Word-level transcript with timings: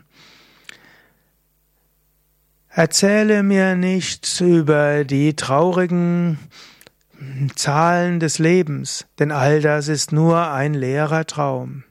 Erzähle 2.76 3.44
mir 3.44 3.75
nichts 3.75 4.42
über 4.42 5.03
die 5.03 5.36
traurigen 5.36 6.39
Zahlen 7.56 8.20
des 8.20 8.39
Lebens, 8.39 9.06
denn 9.20 9.31
all 9.31 9.61
das 9.61 9.88
ist 9.89 10.11
nur 10.11 10.50
ein 10.50 10.73
leerer 10.73 11.28
Traum. 11.28 11.83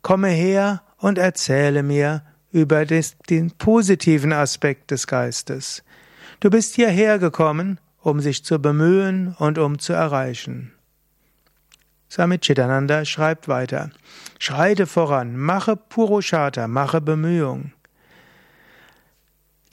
Komme 0.00 0.28
her 0.28 0.80
und 0.96 1.18
erzähle 1.18 1.82
mir 1.82 2.22
über 2.50 2.86
den 2.86 3.50
positiven 3.58 4.32
Aspekt 4.32 4.90
des 4.90 5.06
Geistes. 5.06 5.84
Du 6.40 6.48
bist 6.48 6.76
hierher 6.76 7.18
gekommen, 7.18 7.78
um 8.00 8.20
sich 8.20 8.42
zu 8.42 8.58
bemühen 8.58 9.34
und 9.38 9.58
um 9.58 9.78
zu 9.78 9.92
erreichen. 9.92 10.72
Swami 12.10 12.38
Chidananda 12.38 13.04
schreibt 13.04 13.48
weiter. 13.48 13.90
Schreite 14.38 14.86
voran, 14.86 15.36
mache 15.36 15.76
Purushata, 15.76 16.68
mache 16.68 17.02
Bemühung. 17.02 17.72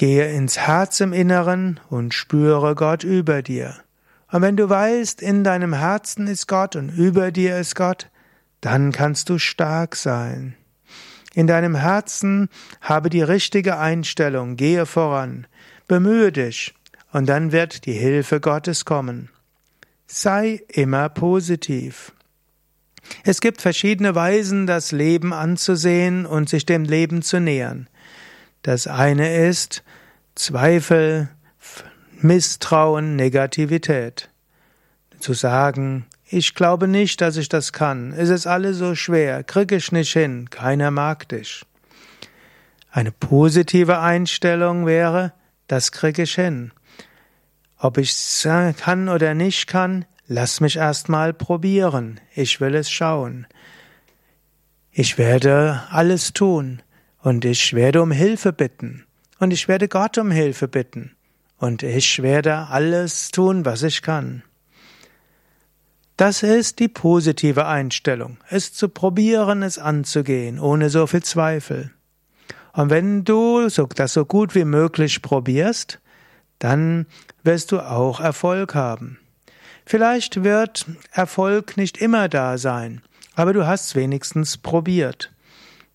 Gehe 0.03 0.29
ins 0.33 0.57
Herz 0.57 0.99
im 0.99 1.13
Inneren 1.13 1.79
und 1.89 2.13
spüre 2.13 2.75
Gott 2.75 3.05
über 3.05 3.41
dir. 3.41 3.77
Und 4.29 4.41
wenn 4.41 4.57
du 4.57 4.69
weißt, 4.69 5.21
in 5.21 5.45
deinem 5.45 5.71
Herzen 5.71 6.27
ist 6.27 6.49
Gott 6.49 6.75
und 6.75 6.89
über 6.89 7.31
dir 7.31 7.57
ist 7.57 7.73
Gott, 7.73 8.09
dann 8.59 8.91
kannst 8.91 9.29
du 9.29 9.37
stark 9.37 9.95
sein. 9.95 10.55
In 11.33 11.47
deinem 11.47 11.73
Herzen 11.73 12.49
habe 12.81 13.09
die 13.09 13.21
richtige 13.21 13.77
Einstellung, 13.77 14.57
gehe 14.57 14.85
voran, 14.85 15.47
bemühe 15.87 16.33
dich, 16.33 16.73
und 17.13 17.29
dann 17.29 17.53
wird 17.53 17.85
die 17.85 17.93
Hilfe 17.93 18.41
Gottes 18.41 18.83
kommen. 18.83 19.29
Sei 20.05 20.63
immer 20.67 21.07
positiv. 21.07 22.11
Es 23.23 23.39
gibt 23.39 23.61
verschiedene 23.61 24.15
Weisen, 24.15 24.67
das 24.67 24.91
Leben 24.91 25.31
anzusehen 25.31 26.25
und 26.25 26.49
sich 26.49 26.65
dem 26.65 26.83
Leben 26.83 27.21
zu 27.21 27.39
nähern. 27.39 27.87
Das 28.63 28.87
eine 28.87 29.47
ist 29.47 29.83
Zweifel, 30.35 31.29
Misstrauen, 32.21 33.17
Negativität. 33.17 34.29
Zu 35.19 35.33
sagen, 35.33 36.05
ich 36.25 36.55
glaube 36.55 36.87
nicht, 36.87 37.19
dass 37.19 37.35
ich 37.35 37.49
das 37.49 37.73
kann, 37.73 38.13
es 38.13 38.29
ist 38.29 38.47
alles 38.47 38.77
so 38.77 38.95
schwer, 38.95 39.43
krieg 39.43 39.71
ich 39.73 39.91
nicht 39.91 40.13
hin, 40.13 40.49
keiner 40.49 40.91
mag 40.91 41.27
dich. 41.27 41.65
Eine 42.89 43.11
positive 43.11 43.99
Einstellung 43.99 44.85
wäre, 44.85 45.33
das 45.67 45.91
krieg 45.91 46.17
ich 46.17 46.35
hin. 46.35 46.71
Ob 47.77 47.97
ich 47.97 48.11
es 48.11 48.47
kann 48.77 49.09
oder 49.09 49.33
nicht 49.33 49.67
kann, 49.67 50.05
lass 50.25 50.61
mich 50.61 50.77
erst 50.77 51.09
mal 51.09 51.33
probieren, 51.33 52.21
ich 52.33 52.61
will 52.61 52.75
es 52.75 52.89
schauen. 52.89 53.45
Ich 54.91 55.17
werde 55.17 55.83
alles 55.89 56.31
tun. 56.31 56.81
Und 57.23 57.45
ich 57.45 57.73
werde 57.73 58.01
um 58.01 58.11
Hilfe 58.11 58.51
bitten. 58.51 59.05
Und 59.39 59.51
ich 59.51 59.69
werde 59.69 59.87
Gott 59.87 60.17
um 60.17 60.29
Hilfe 60.29 60.67
bitten. 60.67 61.15
Und 61.57 61.81
ich 61.81 62.21
werde 62.21 62.67
alles 62.67 63.29
tun, 63.31 63.63
was 63.63 63.81
ich 63.83 64.01
kann. 64.01 64.43
Das 66.17 66.43
ist 66.43 66.79
die 66.79 66.89
positive 66.89 67.65
Einstellung, 67.65 68.37
es 68.49 68.73
zu 68.73 68.89
probieren, 68.89 69.63
es 69.63 69.79
anzugehen, 69.79 70.59
ohne 70.59 70.89
so 70.89 71.07
viel 71.07 71.23
Zweifel. 71.23 71.91
Und 72.73 72.89
wenn 72.89 73.23
du 73.23 73.67
das 73.69 74.13
so 74.13 74.25
gut 74.25 74.53
wie 74.53 74.65
möglich 74.65 75.21
probierst, 75.21 76.01
dann 76.59 77.05
wirst 77.43 77.71
du 77.71 77.79
auch 77.79 78.19
Erfolg 78.19 78.75
haben. 78.75 79.17
Vielleicht 79.85 80.43
wird 80.43 80.85
Erfolg 81.11 81.77
nicht 81.77 81.97
immer 81.97 82.27
da 82.27 82.57
sein, 82.57 83.01
aber 83.35 83.53
du 83.53 83.65
hast 83.65 83.95
wenigstens 83.95 84.57
probiert. 84.57 85.32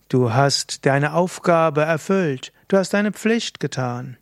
Du 0.08 0.32
hast 0.32 0.86
deine 0.86 1.12
Aufgabe 1.12 1.82
erfüllt, 1.82 2.52
du 2.68 2.78
hast 2.78 2.94
deine 2.94 3.12
Pflicht 3.12 3.60
getan. 3.60 4.16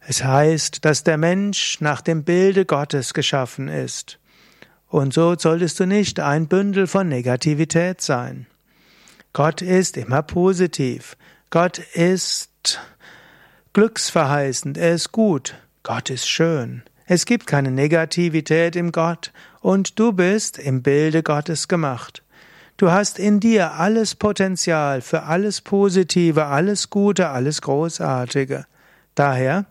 Es 0.00 0.22
heißt, 0.22 0.84
dass 0.84 1.02
der 1.02 1.16
Mensch 1.16 1.80
nach 1.80 2.00
dem 2.02 2.24
Bilde 2.24 2.66
Gottes 2.66 3.14
geschaffen 3.14 3.68
ist. 3.68 4.18
Und 4.88 5.12
so 5.12 5.34
solltest 5.38 5.80
du 5.80 5.86
nicht 5.86 6.20
ein 6.20 6.46
Bündel 6.46 6.86
von 6.86 7.08
Negativität 7.08 8.00
sein. 8.00 8.46
Gott 9.32 9.62
ist 9.62 9.96
immer 9.96 10.22
positiv. 10.22 11.16
Gott 11.50 11.78
ist 11.78 12.80
glücksverheißend. 13.72 14.78
Er 14.78 14.94
ist 14.94 15.12
gut. 15.12 15.56
Gott 15.82 16.10
ist 16.10 16.28
schön. 16.28 16.82
Es 17.06 17.24
gibt 17.24 17.46
keine 17.46 17.70
Negativität 17.70 18.76
im 18.76 18.92
Gott 18.92 19.32
und 19.60 19.98
du 19.98 20.12
bist 20.12 20.58
im 20.58 20.82
Bilde 20.82 21.22
Gottes 21.22 21.68
gemacht. 21.68 22.22
Du 22.78 22.92
hast 22.92 23.18
in 23.18 23.40
dir 23.40 23.72
alles 23.72 24.14
Potenzial 24.14 25.00
für 25.00 25.24
alles 25.24 25.60
Positive, 25.60 26.46
alles 26.46 26.90
Gute, 26.90 27.28
alles 27.28 27.60
Großartige. 27.60 28.66
Daher 29.16 29.66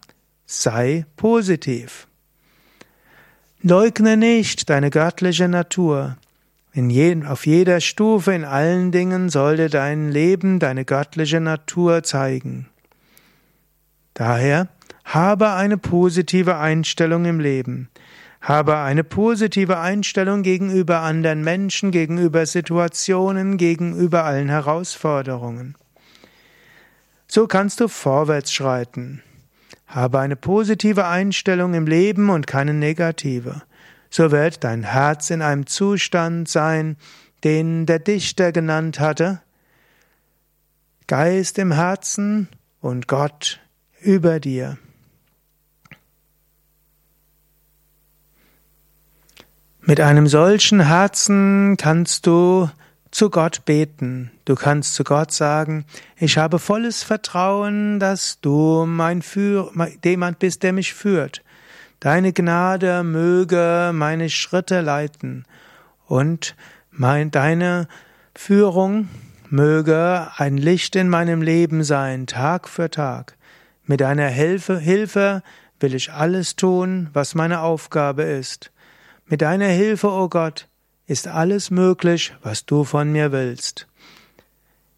sei 0.46 1.06
positiv. 1.16 2.08
Leugne 3.62 4.18
nicht 4.18 4.70
deine 4.70 4.90
göttliche 4.90 5.48
Natur. 5.48 6.18
Je, 6.74 7.24
auf 7.26 7.46
jeder 7.48 7.80
Stufe, 7.80 8.34
in 8.34 8.44
allen 8.44 8.92
Dingen 8.92 9.30
sollte 9.30 9.70
dein 9.70 10.12
Leben 10.12 10.60
deine 10.60 10.84
göttliche 10.84 11.40
Natur 11.40 12.04
zeigen. 12.04 12.68
Daher 14.16 14.68
habe 15.06 15.54
eine 15.54 15.78
positive 15.78 16.58
Einstellung 16.58 17.24
im 17.24 17.40
Leben. 17.40 17.88
Habe 18.42 18.78
eine 18.78 19.04
positive 19.04 19.80
Einstellung 19.80 20.44
gegenüber 20.44 21.00
anderen 21.00 21.44
Menschen, 21.44 21.92
gegenüber 21.92 22.46
Situationen, 22.46 23.58
gegenüber 23.58 24.24
allen 24.24 24.50
Herausforderungen. 24.50 25.76
So 27.28 27.48
kannst 27.48 27.80
du 27.80 27.88
vorwärts 27.88 28.54
schreiten. 28.54 29.22
Habe 29.86 30.20
eine 30.20 30.36
positive 30.36 31.08
Einstellung 31.08 31.74
im 31.74 31.88
Leben 31.88 32.30
und 32.30 32.48
keine 32.48 32.74
negative. 32.74 33.64
So 34.10 34.32
wird 34.32 34.64
dein 34.64 34.84
Herz 34.84 35.30
in 35.30 35.42
einem 35.42 35.66
Zustand 35.66 36.48
sein, 36.48 36.98
den 37.44 37.86
der 37.86 38.00
Dichter 38.00 38.52
genannt 38.52 39.00
hatte. 39.00 39.42
Geist 41.08 41.58
im 41.58 41.72
Herzen 41.72 42.48
und 42.82 43.08
Gott 43.08 43.60
über 44.02 44.40
dir. 44.40 44.78
Mit 49.90 50.02
einem 50.02 50.28
solchen 50.28 50.82
Herzen 50.82 51.78
kannst 51.78 52.28
du 52.28 52.70
zu 53.10 53.30
Gott 53.30 53.64
beten. 53.64 54.32
Du 54.44 54.56
kannst 54.56 54.96
zu 54.96 55.06
Gott 55.06 55.32
sagen, 55.32 55.86
ich 56.18 56.38
habe 56.38 56.60
volles 56.60 57.04
Vertrauen, 57.04 57.98
dass 57.98 58.42
du 58.42 58.86
mein 58.86 59.22
Führ 59.22 59.72
jemand 60.04 60.40
bist, 60.40 60.64
der 60.64 60.74
mich 60.74 60.94
führt. 60.94 61.42
Deine 62.02 62.34
Gnade 62.34 63.02
möge 63.04 63.92
meine 63.94 64.30
Schritte 64.30 64.82
leiten 64.82 65.46
und 66.06 66.58
mein, 66.92 67.32
deine 67.32 67.88
Führung 68.36 69.08
möge 69.50 70.28
ein 70.36 70.58
Licht 70.58 70.98
in 70.98 71.08
meinem 71.08 71.42
Leben 71.42 71.86
sein, 71.86 72.28
Tag 72.28 72.68
für 72.68 72.92
Tag. 72.92 73.38
Mit 73.86 74.02
deiner 74.02 74.28
Hilfe, 74.28 74.80
Hilfe 74.80 75.44
will 75.80 75.96
ich 75.96 76.12
alles 76.12 76.58
tun, 76.58 77.10
was 77.14 77.36
meine 77.36 77.62
Aufgabe 77.62 78.24
ist. 78.24 78.70
Mit 79.30 79.42
deiner 79.42 79.68
Hilfe, 79.68 80.08
o 80.08 80.24
oh 80.24 80.30
Gott, 80.30 80.70
ist 81.06 81.28
alles 81.28 81.70
möglich, 81.70 82.34
was 82.44 82.66
du 82.66 82.86
von 82.86 83.12
mir 83.12 83.34
willst. 83.34 83.86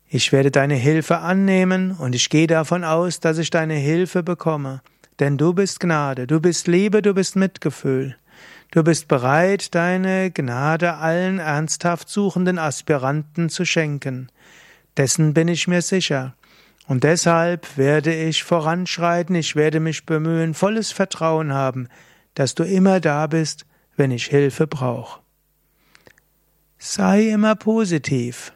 Ich 0.08 0.32
werde 0.32 0.52
deine 0.52 0.76
Hilfe 0.76 1.18
annehmen 1.18 1.94
und 1.94 2.14
ich 2.14 2.30
gehe 2.30 2.46
davon 2.46 2.84
aus, 2.84 3.20
dass 3.20 3.40
ich 3.40 3.50
deine 3.50 3.74
Hilfe 3.74 4.22
bekomme. 4.22 4.82
Denn 5.18 5.40
du 5.40 5.54
bist 5.54 5.80
Gnade, 5.80 6.28
du 6.28 6.40
bist 6.40 6.68
Liebe, 6.68 7.02
du 7.02 7.16
bist 7.16 7.36
Mitgefühl. 7.38 8.18
Du 8.70 8.84
bist 8.84 9.08
bereit, 9.08 9.74
deine 9.74 10.30
Gnade 10.30 10.94
allen 10.94 11.40
ernsthaft 11.40 12.08
suchenden 12.08 12.60
Aspiranten 12.60 13.50
zu 13.50 13.66
schenken. 13.66 14.30
Dessen 14.96 15.34
bin 15.34 15.48
ich 15.48 15.68
mir 15.68 15.82
sicher. 15.82 16.36
Und 16.88 17.04
deshalb 17.04 17.78
werde 17.78 18.14
ich 18.14 18.44
voranschreiten, 18.44 19.36
ich 19.36 19.56
werde 19.56 19.80
mich 19.80 20.06
bemühen, 20.06 20.54
volles 20.54 20.92
Vertrauen 20.92 21.52
haben, 21.52 21.88
dass 22.36 22.54
du 22.54 22.64
immer 22.64 23.00
da 23.00 23.26
bist, 23.26 23.66
wenn 24.00 24.12
ich 24.12 24.28
Hilfe 24.28 24.66
brauche. 24.66 25.20
Sei 26.78 27.30
immer 27.30 27.56
positiv. 27.56 28.54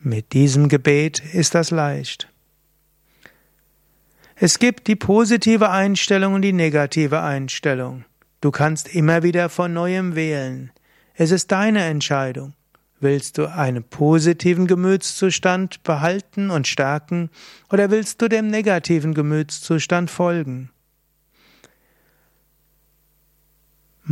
Mit 0.00 0.32
diesem 0.32 0.68
Gebet 0.68 1.22
ist 1.34 1.54
das 1.54 1.70
leicht. 1.70 2.32
Es 4.34 4.58
gibt 4.58 4.88
die 4.88 4.96
positive 4.96 5.68
Einstellung 5.68 6.32
und 6.32 6.42
die 6.42 6.54
negative 6.54 7.20
Einstellung. 7.20 8.06
Du 8.40 8.50
kannst 8.50 8.94
immer 8.94 9.22
wieder 9.22 9.50
von 9.50 9.74
neuem 9.74 10.14
wählen. 10.14 10.72
Es 11.12 11.30
ist 11.30 11.52
deine 11.52 11.84
Entscheidung. 11.84 12.54
Willst 13.00 13.36
du 13.36 13.46
einen 13.46 13.84
positiven 13.84 14.66
Gemütszustand 14.66 15.82
behalten 15.82 16.50
und 16.50 16.66
stärken 16.66 17.28
oder 17.70 17.90
willst 17.90 18.22
du 18.22 18.28
dem 18.28 18.48
negativen 18.48 19.12
Gemütszustand 19.12 20.10
folgen? 20.10 20.70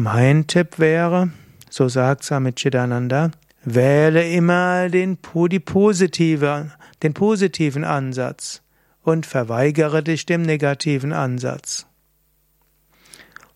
Mein 0.01 0.47
Tipp 0.47 0.79
wäre, 0.79 1.31
so 1.71 1.89
sagt 1.89 2.23
Samichidananda, 2.23 3.33
wähle 3.65 4.31
immer 4.31 4.89
den, 4.91 5.19
die 5.51 5.59
positive, 5.59 6.71
den 7.03 7.15
positiven 7.15 7.83
Ansatz 7.83 8.63
und 9.03 9.27
verweigere 9.27 10.05
dich 10.05 10.25
dem 10.25 10.43
negativen 10.43 11.13
Ansatz. 11.13 11.87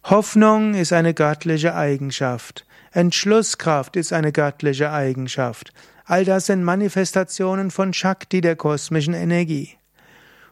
Hoffnung 0.02 0.74
ist 0.74 0.92
eine 0.92 1.14
göttliche 1.14 1.76
Eigenschaft. 1.76 2.66
Entschlusskraft 2.90 3.94
ist 3.94 4.12
eine 4.12 4.32
göttliche 4.32 4.90
Eigenschaft. 4.90 5.72
All 6.06 6.24
das 6.24 6.46
sind 6.46 6.64
Manifestationen 6.64 7.70
von 7.70 7.92
Shakti, 7.92 8.40
der 8.40 8.56
kosmischen 8.56 9.14
Energie. 9.14 9.76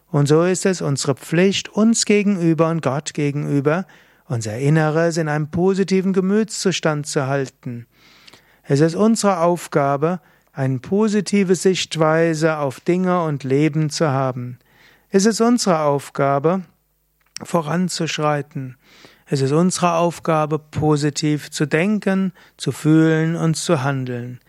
Und 0.09 0.29
so 0.29 0.43
ist 0.43 0.65
es 0.65 0.79
unsere 0.79 1.15
Pflicht, 1.15 1.67
uns 1.67 2.05
gegenüber 2.05 2.69
und 2.69 2.81
Gott 2.81 3.13
gegenüber, 3.13 3.85
unser 4.31 4.57
Inneres 4.57 5.17
in 5.17 5.27
einem 5.27 5.51
positiven 5.51 6.13
Gemütszustand 6.13 7.05
zu 7.05 7.27
halten. 7.27 7.85
Es 8.63 8.79
ist 8.79 8.95
unsere 8.95 9.39
Aufgabe, 9.39 10.21
eine 10.53 10.79
positive 10.79 11.55
Sichtweise 11.55 12.57
auf 12.57 12.79
Dinge 12.79 13.23
und 13.23 13.43
Leben 13.43 13.89
zu 13.89 14.09
haben. 14.09 14.57
Es 15.09 15.25
ist 15.25 15.41
unsere 15.41 15.79
Aufgabe, 15.79 16.61
voranzuschreiten. 17.43 18.77
Es 19.25 19.41
ist 19.41 19.51
unsere 19.51 19.95
Aufgabe, 19.95 20.59
positiv 20.59 21.51
zu 21.51 21.65
denken, 21.65 22.31
zu 22.55 22.71
fühlen 22.71 23.35
und 23.35 23.55
zu 23.55 23.83
handeln. 23.83 24.39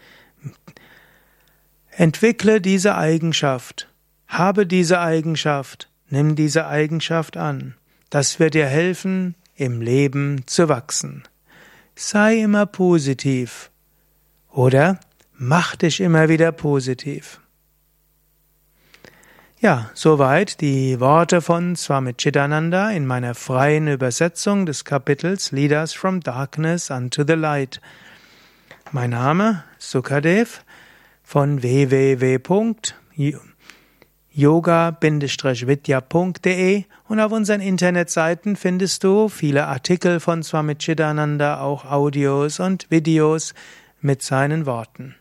Entwickle 1.90 2.60
diese 2.60 2.96
Eigenschaft. 2.96 3.88
Habe 4.28 4.64
diese 4.64 5.00
Eigenschaft. 5.00 5.88
Nimm 6.08 6.36
diese 6.36 6.68
Eigenschaft 6.68 7.36
an. 7.36 7.74
Das 8.10 8.38
wird 8.38 8.54
dir 8.54 8.66
helfen, 8.66 9.34
im 9.62 9.80
Leben 9.80 10.42
zu 10.46 10.68
wachsen. 10.68 11.22
Sei 11.94 12.40
immer 12.42 12.66
positiv. 12.66 13.70
Oder 14.50 14.98
mach 15.34 15.76
dich 15.76 16.00
immer 16.00 16.28
wieder 16.28 16.52
positiv. 16.52 17.40
Ja, 19.60 19.90
soweit 19.94 20.60
die 20.60 20.98
Worte 20.98 21.40
von 21.40 21.76
Swami 21.76 22.14
Chidananda 22.14 22.90
in 22.90 23.06
meiner 23.06 23.36
freien 23.36 23.86
Übersetzung 23.86 24.66
des 24.66 24.84
Kapitels 24.84 25.52
Leaders 25.52 25.92
from 25.92 26.20
Darkness 26.20 26.90
unto 26.90 27.22
the 27.24 27.34
Light. 27.34 27.80
Mein 28.90 29.10
Name 29.10 29.62
Sukadev 29.78 30.64
von 31.22 31.62
www.yoga-vidya.de 34.34 36.84
und 37.08 37.20
auf 37.20 37.32
unseren 37.32 37.60
Internetseiten 37.60 38.56
findest 38.56 39.04
du 39.04 39.28
viele 39.28 39.66
Artikel 39.66 40.20
von 40.20 40.42
Swami 40.42 40.76
Chidananda, 40.76 41.60
auch 41.60 41.84
Audios 41.84 42.58
und 42.60 42.90
Videos 42.90 43.52
mit 44.00 44.22
seinen 44.22 44.64
Worten. 44.66 45.16